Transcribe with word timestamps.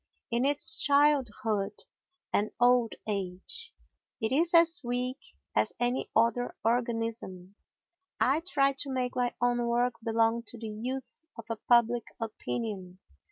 In 0.31 0.45
its 0.45 0.79
childhood 0.79 1.83
and 2.33 2.49
old 2.59 2.95
age 3.07 3.71
it 4.19 4.31
is 4.31 4.51
as 4.51 4.81
weak 4.83 5.19
as 5.55 5.73
any 5.79 6.09
other 6.15 6.55
organism. 6.65 7.53
I 8.19 8.39
try 8.39 8.73
to 8.79 8.89
make 8.91 9.15
my 9.15 9.35
own 9.39 9.63
work 9.67 9.93
belong 10.01 10.41
to 10.47 10.57
the 10.57 10.69
youth 10.69 11.23
of 11.37 11.45
a 11.51 11.55
public 11.55 12.05
opinion. 12.19 12.97